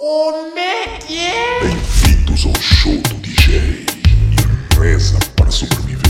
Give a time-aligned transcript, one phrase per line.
[0.00, 1.60] Como é que é?
[1.60, 6.09] Bem-vindos ao show do DJ e reza para sobreviver.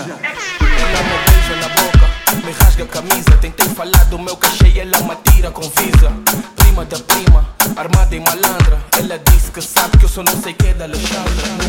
[0.00, 3.30] Ela me beija na boca, me rasga a camisa.
[3.42, 6.10] Tentei falar do meu cachê e ela me tira com visa.
[6.56, 8.82] Prima da prima, armada e malandra.
[8.98, 11.61] Ela disse que sabe que eu sou não sei que da Alexandra.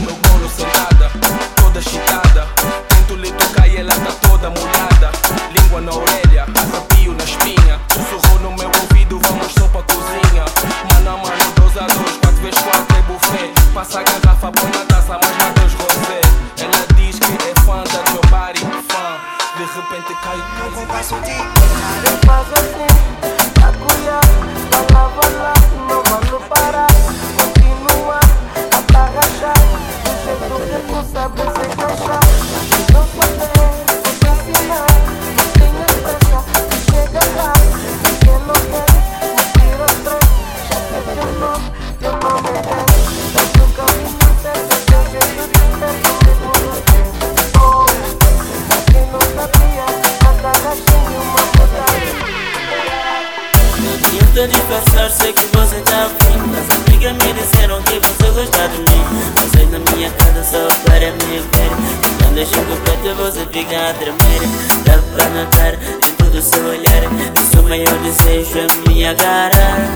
[60.43, 61.71] Só para me ver.
[62.21, 64.41] Quando eu chego perto você fica a tremer.
[64.85, 67.33] Dá pra notar em todo o seu olhar.
[67.33, 69.92] Que seu maior desejo é me agarrar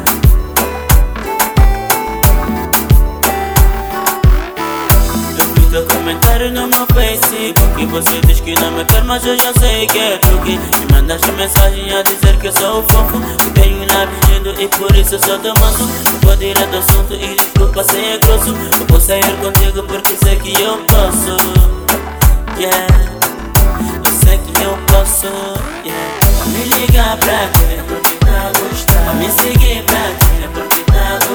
[7.48, 10.94] Facebook Você diz que não me quer, mas eu já sei que é truque Me
[10.94, 13.20] mandaste mensagem a dizer que eu sou fofo.
[13.38, 15.88] Que tenho lábios lindo e por isso sou teu manso.
[16.24, 18.50] Vou direto ao assunto e desculpa se é grosso.
[18.50, 21.38] Eu vou sair contigo porque sei que eu posso.
[22.60, 22.88] Yeah.
[24.06, 25.28] Eu sei que eu posso
[25.86, 26.28] Yeah.
[26.48, 27.82] Me ligar pra quê?
[27.88, 30.50] Porque tá a gostar Me seguir pra quê?
[30.54, 31.26] Porque tá a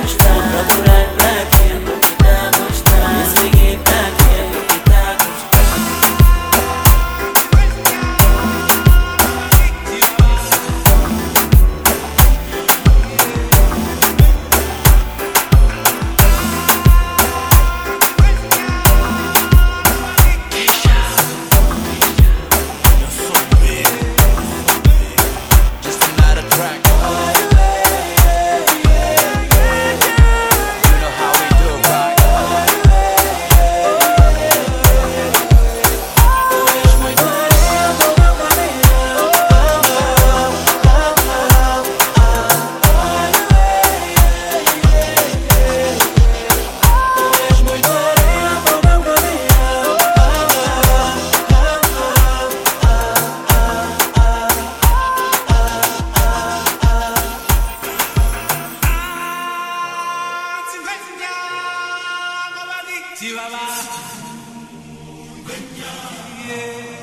[65.45, 67.02] Yeah.